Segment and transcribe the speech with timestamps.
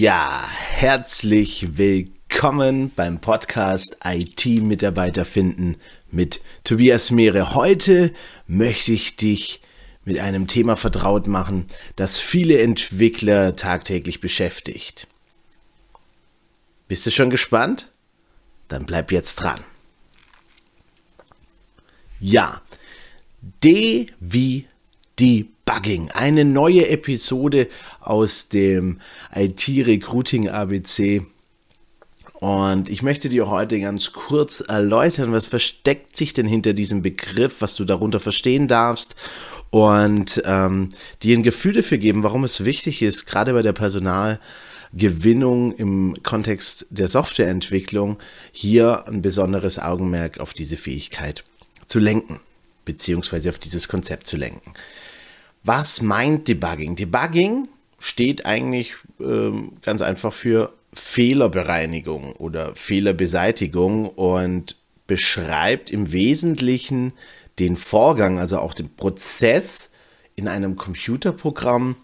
[0.00, 5.76] Ja, herzlich willkommen beim Podcast IT-Mitarbeiter finden
[6.12, 7.56] mit Tobias Mehre.
[7.56, 8.14] Heute
[8.46, 9.60] möchte ich dich
[10.04, 11.66] mit einem Thema vertraut machen,
[11.96, 15.08] das viele Entwickler tagtäglich beschäftigt.
[16.86, 17.90] Bist du schon gespannt?
[18.68, 19.64] Dann bleib jetzt dran.
[22.20, 22.62] Ja,
[23.64, 24.68] D wie
[25.68, 26.10] Debugging.
[26.12, 27.68] Eine neue Episode
[28.00, 29.00] aus dem
[29.34, 31.26] IT-Recruiting ABC.
[32.40, 37.56] Und ich möchte dir heute ganz kurz erläutern, was versteckt sich denn hinter diesem Begriff,
[37.60, 39.14] was du darunter verstehen darfst
[39.68, 40.88] und ähm,
[41.22, 46.86] dir ein Gefühl dafür geben, warum es wichtig ist, gerade bei der Personalgewinnung im Kontext
[46.88, 48.16] der Softwareentwicklung
[48.52, 51.44] hier ein besonderes Augenmerk auf diese Fähigkeit
[51.86, 52.40] zu lenken,
[52.86, 54.72] beziehungsweise auf dieses Konzept zu lenken.
[55.64, 56.96] Was meint Debugging?
[56.96, 67.12] Debugging steht eigentlich ähm, ganz einfach für Fehlerbereinigung oder Fehlerbeseitigung und beschreibt im Wesentlichen
[67.58, 69.90] den Vorgang, also auch den Prozess
[70.36, 71.96] in einem Computerprogramm,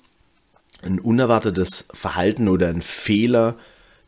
[0.82, 3.56] ein unerwartetes Verhalten oder ein Fehler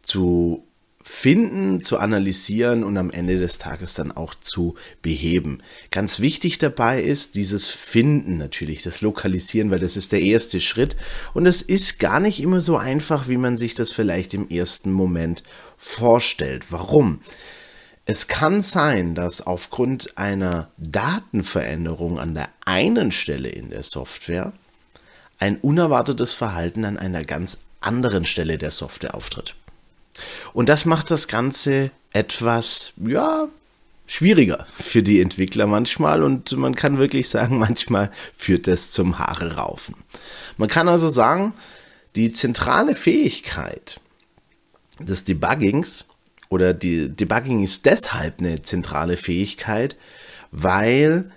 [0.03, 0.65] zu
[1.09, 5.63] finden, zu analysieren und am Ende des Tages dann auch zu beheben.
[5.93, 10.97] Ganz wichtig dabei ist dieses Finden natürlich, das Lokalisieren, weil das ist der erste Schritt
[11.33, 14.91] und es ist gar nicht immer so einfach, wie man sich das vielleicht im ersten
[14.91, 15.45] Moment
[15.79, 16.73] vorstellt.
[16.73, 17.21] Warum?
[18.05, 24.53] Es kann sein, dass aufgrund einer Datenveränderung an der einen Stelle in der Software
[25.39, 29.55] ein unerwartetes Verhalten an einer ganz anderen Stelle der Software auftritt.
[30.53, 33.49] Und das macht das Ganze etwas, ja,
[34.07, 39.57] schwieriger für die Entwickler manchmal und man kann wirklich sagen, manchmal führt es zum Haare
[39.57, 39.97] raufen.
[40.57, 41.53] Man kann also sagen,
[42.15, 44.01] die zentrale Fähigkeit
[44.99, 46.07] des Debuggings
[46.49, 49.97] oder die Debugging ist deshalb eine zentrale Fähigkeit,
[50.51, 51.31] weil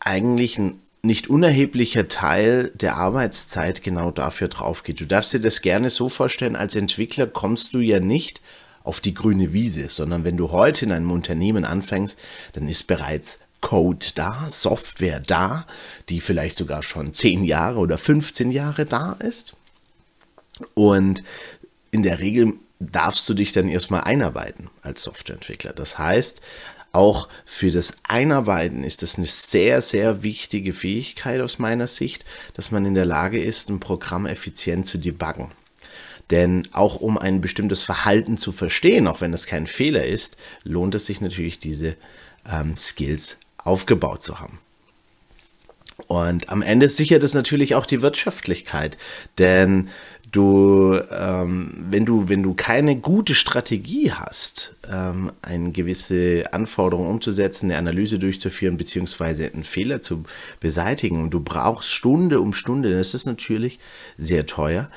[0.00, 5.00] eigentlich ein nicht unerheblicher Teil der Arbeitszeit genau dafür drauf geht.
[5.00, 8.40] Du darfst dir das gerne so vorstellen, als Entwickler kommst du ja nicht
[8.84, 12.18] auf die grüne Wiese, sondern wenn du heute in einem Unternehmen anfängst,
[12.52, 15.66] dann ist bereits Code da, Software da,
[16.08, 19.54] die vielleicht sogar schon 10 Jahre oder 15 Jahre da ist.
[20.74, 21.24] Und
[21.90, 25.72] in der Regel darfst du dich dann erstmal einarbeiten als Softwareentwickler.
[25.72, 26.40] Das heißt,
[26.92, 32.70] auch für das Einarbeiten ist das eine sehr, sehr wichtige Fähigkeit aus meiner Sicht, dass
[32.70, 35.50] man in der Lage ist, ein Programm effizient zu debuggen.
[36.30, 40.94] Denn auch um ein bestimmtes Verhalten zu verstehen, auch wenn es kein Fehler ist, lohnt
[40.94, 41.96] es sich natürlich, diese
[42.50, 44.58] ähm, Skills aufgebaut zu haben.
[46.06, 48.98] Und am Ende sichert es natürlich auch die Wirtschaftlichkeit,
[49.38, 49.88] denn
[50.32, 57.70] du, ähm, wenn du, wenn du keine gute Strategie hast, ähm, eine gewisse Anforderung umzusetzen,
[57.70, 60.24] eine Analyse durchzuführen, beziehungsweise einen Fehler zu
[60.58, 63.78] beseitigen und du brauchst Stunde um Stunde, das ist natürlich
[64.16, 64.90] sehr teuer,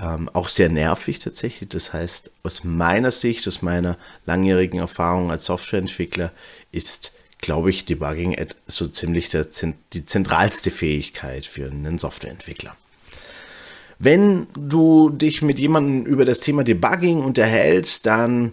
[0.00, 1.70] ähm, auch sehr nervig tatsächlich.
[1.70, 6.32] Das heißt, aus meiner Sicht, aus meiner langjährigen Erfahrung als Softwareentwickler
[6.70, 8.36] ist glaube ich, Debugging
[8.68, 9.48] so ziemlich der,
[9.92, 12.76] die zentralste Fähigkeit für einen Softwareentwickler.
[14.04, 18.50] Wenn du dich mit jemandem über das Thema Debugging unterhältst, dann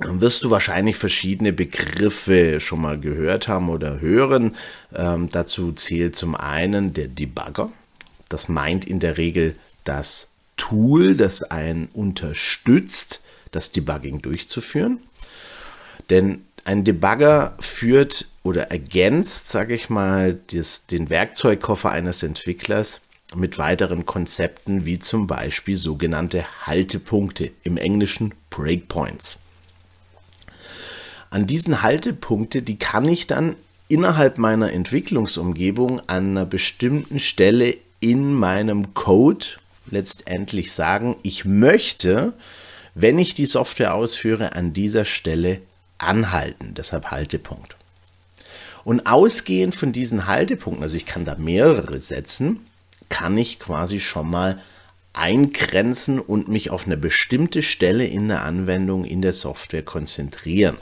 [0.00, 4.54] wirst du wahrscheinlich verschiedene Begriffe schon mal gehört haben oder hören.
[4.94, 7.72] Ähm, dazu zählt zum einen der Debugger.
[8.28, 9.54] Das meint in der Regel
[9.84, 10.28] das
[10.58, 13.22] Tool, das einen unterstützt,
[13.52, 15.00] das Debugging durchzuführen.
[16.10, 23.00] Denn ein Debugger führt oder ergänzt, sage ich mal, das, den Werkzeugkoffer eines Entwicklers
[23.34, 29.38] mit weiteren Konzepten wie zum Beispiel sogenannte Haltepunkte, im Englischen Breakpoints.
[31.30, 33.54] An diesen Haltepunkte, die kann ich dann
[33.88, 39.46] innerhalb meiner Entwicklungsumgebung an einer bestimmten Stelle in meinem Code
[39.90, 42.32] letztendlich sagen, ich möchte,
[42.94, 45.60] wenn ich die Software ausführe, an dieser Stelle
[45.98, 46.74] anhalten.
[46.74, 47.76] Deshalb Haltepunkt.
[48.84, 52.66] Und ausgehend von diesen Haltepunkten, also ich kann da mehrere setzen,
[53.10, 54.58] kann ich quasi schon mal
[55.12, 60.78] eingrenzen und mich auf eine bestimmte Stelle in der Anwendung in der Software konzentrieren.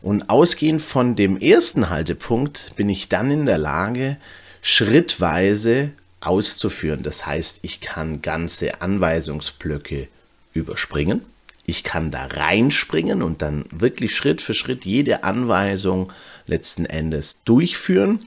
[0.00, 4.16] Und ausgehend von dem ersten Haltepunkt bin ich dann in der Lage,
[4.62, 7.02] schrittweise auszuführen.
[7.02, 10.08] Das heißt, ich kann ganze Anweisungsblöcke
[10.52, 11.22] überspringen.
[11.66, 16.12] Ich kann da reinspringen und dann wirklich Schritt für Schritt jede Anweisung
[16.46, 18.26] letzten Endes durchführen.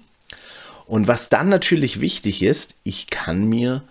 [0.88, 3.84] Und was dann natürlich wichtig ist, ich kann mir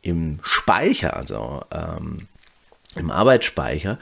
[0.00, 2.28] im Speicher, also ähm,
[2.94, 3.98] im Arbeitsspeicher,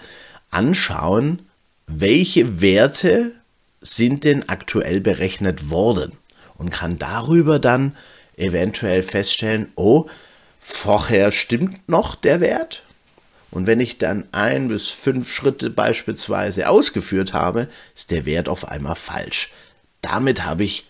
[0.51, 1.49] anschauen,
[1.87, 3.33] welche Werte
[3.81, 6.13] sind denn aktuell berechnet worden
[6.57, 7.97] und kann darüber dann
[8.37, 10.07] eventuell feststellen, oh,
[10.61, 12.83] vorher stimmt noch der Wert.
[13.51, 18.69] Und wenn ich dann ein bis fünf Schritte beispielsweise ausgeführt habe, ist der Wert auf
[18.69, 19.51] einmal falsch.
[20.03, 20.87] Damit habe ich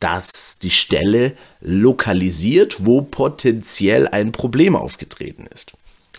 [0.00, 5.72] das, die Stelle lokalisiert, wo potenziell ein Problem aufgetreten ist.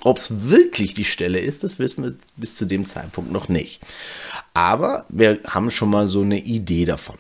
[0.04, 3.82] Ob es wirklich die Stelle ist, das wissen wir bis zu dem Zeitpunkt noch nicht.
[4.54, 7.18] Aber wir haben schon mal so eine Idee davon.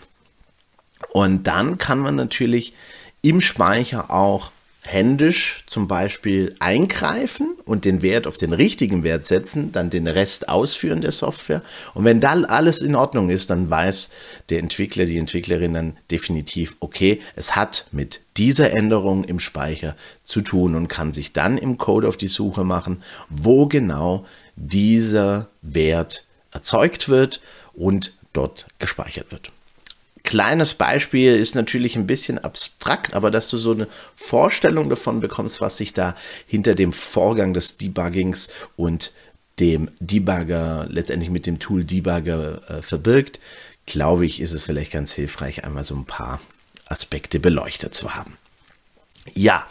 [1.11, 2.73] Und dann kann man natürlich
[3.21, 4.51] im Speicher auch
[4.83, 10.49] händisch zum Beispiel eingreifen und den Wert auf den richtigen Wert setzen, dann den Rest
[10.49, 11.61] ausführen der Software.
[11.93, 14.09] Und wenn dann alles in Ordnung ist, dann weiß
[14.49, 20.41] der Entwickler, die Entwicklerin dann definitiv, okay, es hat mit dieser Änderung im Speicher zu
[20.41, 24.25] tun und kann sich dann im Code auf die Suche machen, wo genau
[24.55, 27.39] dieser Wert erzeugt wird
[27.73, 29.51] und dort gespeichert wird
[30.23, 35.61] kleines Beispiel ist natürlich ein bisschen abstrakt, aber dass du so eine Vorstellung davon bekommst,
[35.61, 36.15] was sich da
[36.47, 39.11] hinter dem Vorgang des Debuggings und
[39.59, 43.39] dem Debugger, letztendlich mit dem Tool Debugger äh, verbirgt,
[43.85, 46.39] glaube ich, ist es vielleicht ganz hilfreich, einmal so ein paar
[46.85, 48.37] Aspekte beleuchtet zu haben.
[49.33, 49.67] Ja,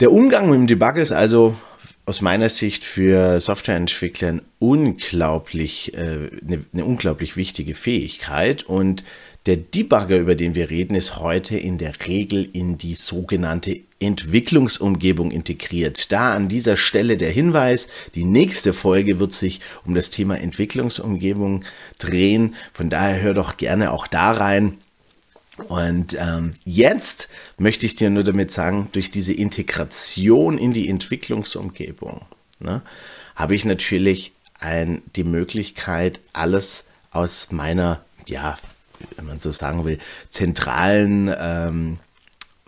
[0.00, 1.56] der Umgang mit dem Debugger ist also
[2.06, 9.04] aus meiner Sicht für Softwareentwickler unglaublich, äh, eine, eine unglaublich wichtige Fähigkeit und
[9.46, 15.30] der Debugger, über den wir reden, ist heute in der Regel in die sogenannte Entwicklungsumgebung
[15.30, 16.10] integriert.
[16.10, 21.64] Da an dieser Stelle der Hinweis, die nächste Folge wird sich um das Thema Entwicklungsumgebung
[21.98, 22.56] drehen.
[22.72, 24.78] Von daher hör doch gerne auch da rein.
[25.68, 32.26] Und ähm, jetzt möchte ich dir nur damit sagen, durch diese Integration in die Entwicklungsumgebung
[32.58, 32.82] ne,
[33.34, 38.58] habe ich natürlich ein, die Möglichkeit, alles aus meiner, ja,
[39.16, 39.98] wenn man so sagen will,
[40.28, 41.98] zentralen, ähm,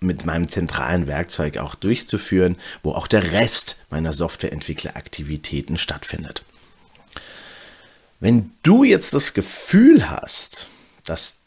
[0.00, 6.44] mit meinem zentralen Werkzeug auch durchzuführen, wo auch der Rest meiner Softwareentwickleraktivitäten stattfindet.
[8.20, 10.68] Wenn du jetzt das Gefühl hast,
[11.04, 11.37] dass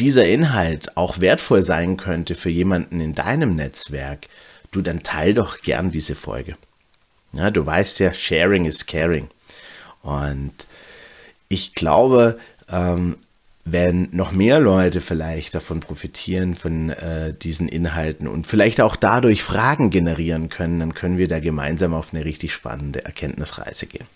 [0.00, 4.28] dieser Inhalt auch wertvoll sein könnte für jemanden in deinem Netzwerk,
[4.70, 6.56] du dann teil doch gern diese Folge.
[7.32, 9.28] Ja, du weißt ja, Sharing is Caring.
[10.02, 10.66] Und
[11.48, 12.38] ich glaube,
[12.68, 13.18] ähm,
[13.64, 19.42] wenn noch mehr Leute vielleicht davon profitieren, von äh, diesen Inhalten und vielleicht auch dadurch
[19.42, 24.06] Fragen generieren können, dann können wir da gemeinsam auf eine richtig spannende Erkenntnisreise gehen.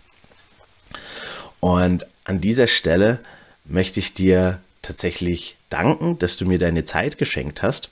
[1.60, 3.20] Und an dieser Stelle
[3.66, 7.90] möchte ich dir tatsächlich danken, dass du mir deine Zeit geschenkt hast.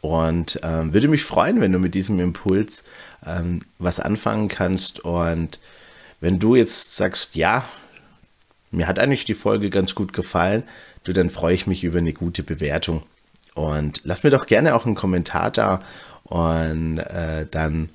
[0.00, 2.84] Und ähm, würde mich freuen, wenn du mit diesem Impuls
[3.24, 5.00] ähm, was anfangen kannst.
[5.00, 5.60] Und
[6.20, 7.64] wenn du jetzt sagst, ja,
[8.70, 10.64] mir hat eigentlich die Folge ganz gut gefallen,
[11.04, 13.02] du, dann freue ich mich über eine gute Bewertung.
[13.54, 15.80] Und lass mir doch gerne auch einen Kommentar da.
[16.24, 17.88] Und äh, dann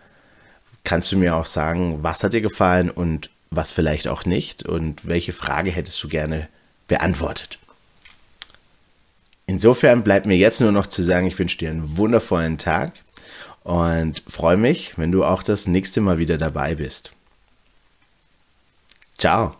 [0.83, 4.63] kannst du mir auch sagen, was hat dir gefallen und was vielleicht auch nicht.
[4.63, 6.47] Und welche Frage hättest du gerne
[6.87, 7.59] beantwortet.
[9.49, 12.93] Insofern bleibt mir jetzt nur noch zu sagen, ich wünsche dir einen wundervollen Tag
[13.63, 17.13] und freue mich, wenn du auch das nächste Mal wieder dabei bist.
[19.17, 19.55] Ciao.